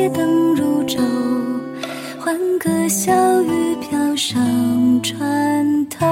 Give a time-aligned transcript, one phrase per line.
[0.00, 0.98] 街灯如昼，
[2.18, 6.06] 欢歌笑语飘上船头。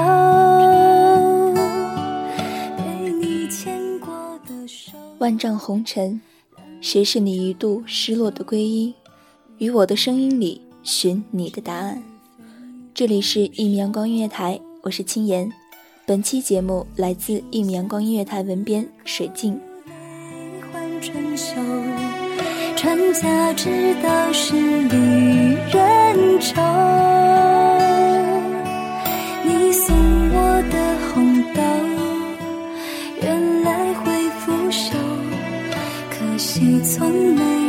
[2.77, 4.91] 被你牵过的手。
[5.17, 6.21] 万丈红尘，
[6.81, 8.93] 谁是你一度失落的皈依？
[9.57, 12.03] 于我的声音里寻你的答案。
[12.93, 15.51] 这里是一米阳光音乐台，我是青岩。
[16.05, 19.59] 本期节目来自一米阳光音乐台文编水镜。
[20.71, 21.55] 换春秋，
[22.81, 24.95] 船家知道是离
[25.69, 26.61] 人愁。
[29.43, 29.93] 你送
[30.31, 30.77] 我的
[31.09, 31.61] 红豆，
[33.21, 34.93] 原来会腐朽，
[36.09, 37.68] 可惜从没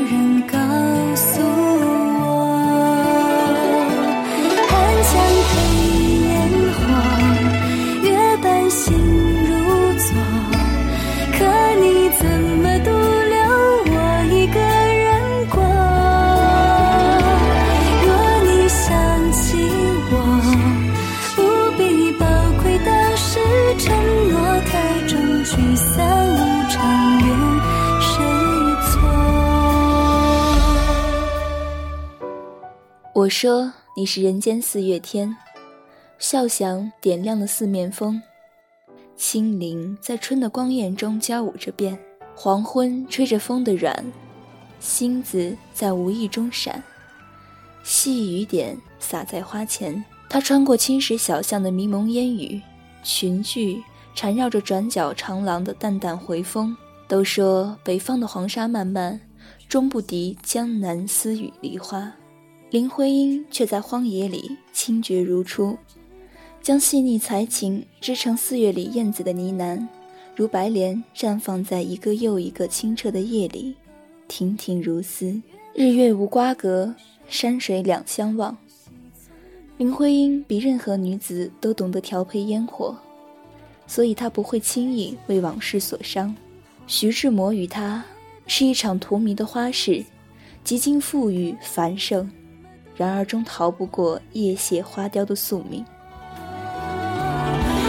[33.42, 35.34] 说你是人间四月天，
[36.18, 38.20] 笑响点亮了四面风，
[39.16, 41.98] 清灵在春的光艳中交舞着变，
[42.34, 44.04] 黄昏吹着风的软，
[44.78, 46.84] 星子在无意中闪，
[47.82, 52.60] 细雨点洒在花前，它穿过青石小巷的迷蒙烟雨，
[53.02, 53.82] 裙裾
[54.14, 56.76] 缠绕着转角长廊的淡淡回风。
[57.08, 59.18] 都说北方的黄沙漫漫，
[59.66, 62.12] 终不敌江南丝雨梨花。
[62.70, 65.76] 林徽因却在荒野里清绝如初，
[66.62, 69.84] 将细腻才情织成四月里燕子的呢喃，
[70.36, 73.74] 如白莲绽放在一个又一个清澈的夜里，
[74.28, 75.42] 亭亭如丝。
[75.74, 76.94] 日月无瓜葛，
[77.28, 78.56] 山水两相望。
[79.76, 82.96] 林徽因比任何女子都懂得调配烟火，
[83.88, 86.32] 所以她不会轻易为往事所伤。
[86.86, 88.04] 徐志摩与她
[88.46, 90.04] 是一场荼蘼的花事，
[90.62, 92.30] 极尽馥郁繁盛。
[93.00, 95.82] 然而终逃不过叶谢花凋的宿命。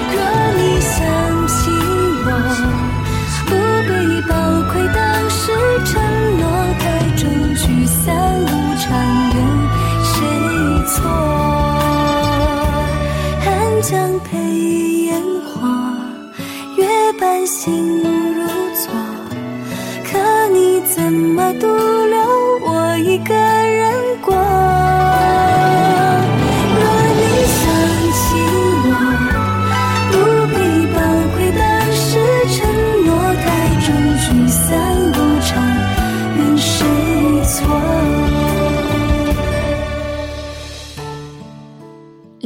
[0.09, 0.21] 若
[0.55, 1.05] 你想
[1.49, 1.69] 起
[2.23, 2.31] 我，
[3.45, 3.51] 不
[3.89, 3.91] 必
[4.21, 4.33] 宝
[4.71, 5.51] 贵当时
[5.83, 6.01] 承
[6.39, 6.47] 诺
[6.79, 6.83] 太
[7.17, 8.45] 重，聚散无
[8.79, 8.87] 常，
[9.33, 9.37] 怨
[10.07, 10.15] 谁
[10.87, 10.95] 错？
[13.41, 13.45] 寒
[13.81, 13.91] 江
[14.21, 14.37] 配
[15.07, 15.67] 烟火，
[16.77, 16.87] 月
[17.19, 18.47] 半心如
[18.77, 18.87] 昨。
[20.09, 22.15] 可你怎么独留
[22.65, 23.35] 我一个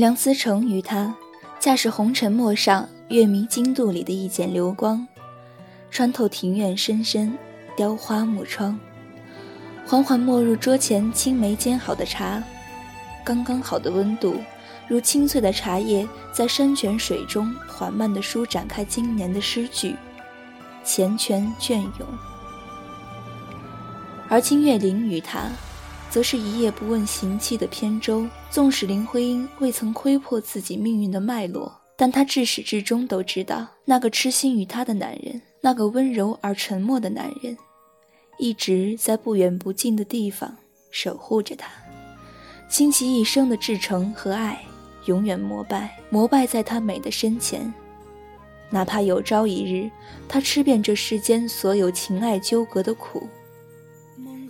[0.05, 1.15] 梁思成与他
[1.59, 5.07] 恰是红尘陌上月迷津渡里的一剪流光，
[5.89, 7.35] 穿透庭院深深，
[7.75, 8.79] 雕花木窗，
[9.83, 12.43] 缓缓没入桌前青梅煎好的茶，
[13.23, 14.35] 刚刚好的温度，
[14.87, 19.95] 如清脆的茶叶在山泉水中缓慢地舒展开今年的诗句，
[20.85, 22.07] 缱绻隽永。
[24.29, 25.49] 而金岳霖与他。
[26.15, 28.25] 则是一夜不问行迹的扁舟。
[28.49, 37.57] 纵使林徽因未曾窥破自己命运的脉络，但她至始至终都知道，那个痴心于她的男人，那个温柔而沉默的男人，
[38.37, 40.55] 一直在不远不近的地方
[40.89, 41.67] 守护着她，
[42.69, 44.63] 倾其一生的至诚和爱，
[45.07, 47.73] 永远膜拜，膜拜在她美的身前。
[48.69, 49.91] 哪怕有朝一日，
[50.29, 53.27] 她吃遍这世间所有情爱纠葛的苦。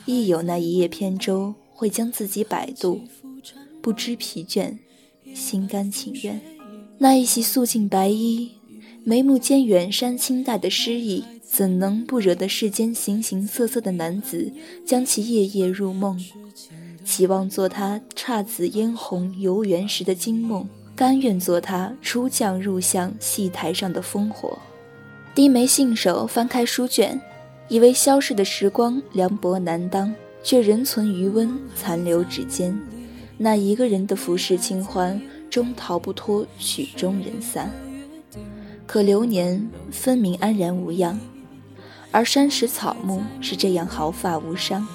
[0.05, 3.01] 亦有那一叶扁舟，会将自己摆渡，
[3.81, 4.77] 不知疲倦，
[5.33, 6.39] 心甘情愿。
[6.97, 8.51] 那一袭素净白衣，
[9.03, 14.51] 眉目间远山青黛的诗意，怎能不惹得世间形形色色的男子
[14.85, 16.19] 将其夜夜入梦？
[17.03, 24.57] 期望做他姹紫嫣红游园时的惊梦，甘愿做他出将入相戏台上的烽火。
[25.33, 27.19] 低眉信手翻开书卷。
[27.67, 30.13] 以为消逝的时光凉薄难当，
[30.43, 32.77] 却仍存余温残留指尖。
[33.37, 35.19] 那一个人的浮世清欢，
[35.49, 37.71] 终逃不脱曲终人散。
[38.85, 41.19] 可流年分明安然无恙，
[42.11, 44.87] 而山石草木是这样毫发无伤。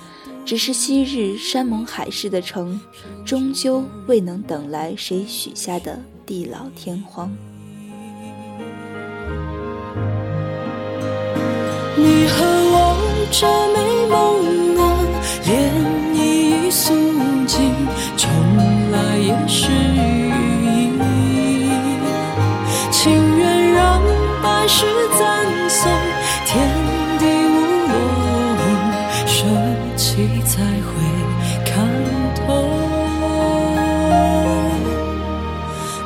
[0.42, 2.80] 只是昔日山盟海誓的城，
[3.26, 7.30] 终究未能等来谁许下的地老天荒。
[11.96, 12.49] 你和
[13.40, 13.78] 这美
[14.10, 15.00] 梦啊，
[15.46, 15.48] 涟
[16.12, 16.92] 漪素
[17.46, 17.72] 净，
[18.14, 18.28] 从
[18.90, 20.92] 来也是意。
[22.90, 24.02] 情愿让
[24.42, 24.84] 百世
[25.18, 25.90] 赞颂，
[26.44, 26.68] 天
[27.18, 27.56] 地无
[27.88, 28.68] 论，
[29.26, 29.46] 舍
[29.96, 30.92] 弃才会
[31.64, 31.88] 看
[32.34, 32.68] 透。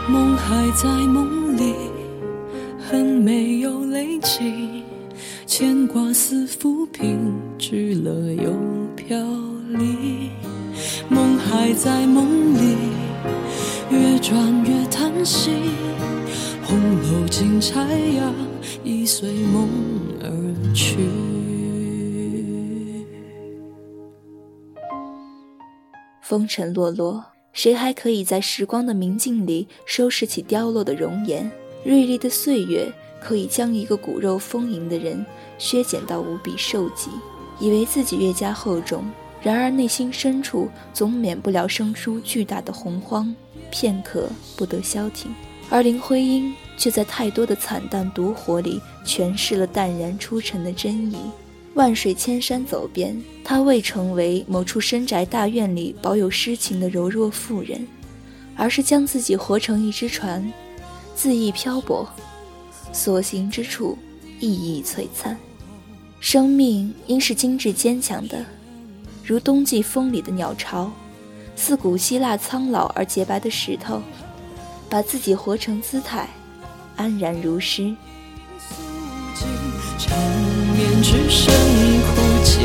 [0.07, 1.75] 梦还在梦里，
[2.89, 4.85] 恨没有累积。
[5.47, 6.84] 牵挂似浮，
[8.05, 8.53] 了又
[8.95, 9.19] 飘
[9.71, 10.31] 离。
[11.09, 12.77] 梦还在梦里，
[13.91, 15.51] 越转越叹息。
[16.63, 18.33] 红楼金钗呀，
[18.85, 19.69] 已随梦
[20.21, 20.29] 而
[20.75, 20.99] 去。
[26.23, 31.51] 风尘落落，谁还可以在时光的明镜里收拾起凋落的容颜？
[31.85, 32.93] 锐利的岁月。
[33.25, 35.25] 可以将一个骨肉丰盈的人
[35.57, 37.09] 削减到无比瘦瘠，
[37.59, 39.05] 以为自己越加厚重，
[39.43, 43.35] 然而内心深处总免不了生出巨大的洪荒，
[43.71, 45.33] 片刻不得消停。
[45.71, 51.17] 而林徽因却在太多的惨淡毒火里诠释了淡然出尘的真意。
[51.75, 57.85] 万水千山走遍，她未成为某处深宅大院里保有诗情的柔弱妇人，
[58.55, 60.53] 而是将自己活成一只船，
[61.17, 62.09] 恣意漂泊。
[62.93, 63.99] 所行之处，
[64.39, 65.37] 熠熠璀璨。
[66.25, 68.43] 生命应是精致坚强的，
[69.23, 70.91] 如冬季风里的鸟巢，
[71.55, 74.01] 似古希腊苍老而洁白的石头，
[74.89, 76.27] 把自己活成姿态，
[76.97, 77.95] 安然如诗。
[79.99, 80.19] 缠
[80.75, 81.55] 绵只剩
[82.01, 82.59] 哭泣，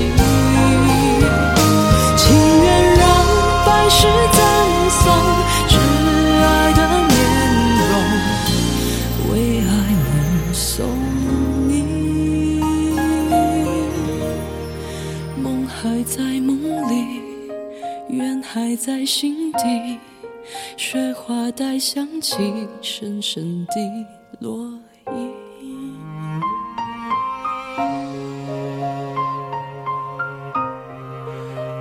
[18.51, 19.99] 还在心底，
[20.75, 22.35] 雪花带香气，
[22.81, 24.05] 深深地
[24.39, 24.73] 落
[25.13, 25.31] 印。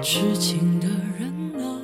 [0.03, 0.87] 痴情的
[1.19, 1.81] 人啊，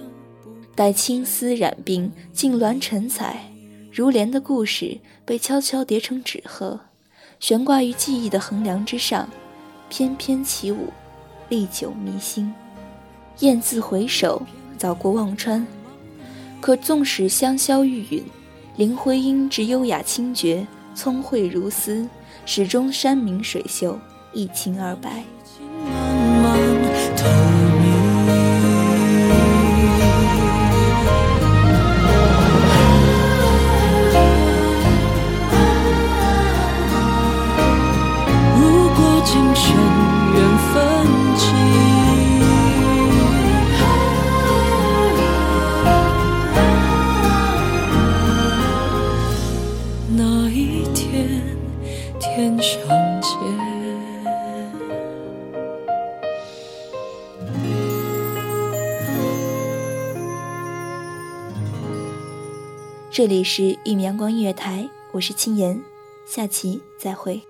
[0.74, 3.50] 待青丝染鬓，尽鸾成彩，
[3.90, 6.78] 如莲的故事被悄悄叠成纸鹤，
[7.40, 9.26] 悬挂于记忆的横梁之上，
[9.88, 10.92] 翩翩起舞，
[11.48, 12.52] 历久弥新。
[13.40, 14.40] 雁字回首。
[14.76, 15.66] 早过忘川，
[16.60, 18.22] 可纵使香消玉殒，
[18.76, 22.06] 林徽因之优雅清绝、聪慧如斯，
[22.44, 23.98] 始终山明水秀、
[24.32, 25.24] 一清二白。
[63.14, 65.80] 这里是一米阳光音乐台，我是青言，
[66.26, 67.40] 下期再会。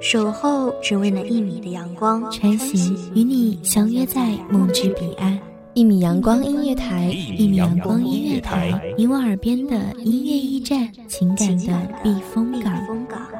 [0.00, 5.38] 守候只为那一米的阳光，穿行与你相约在梦之彼岸。
[5.74, 7.04] 一米阳光音乐台，
[7.38, 13.39] 一米阳光音乐台，你我耳边的音乐驿站，情感的避风港。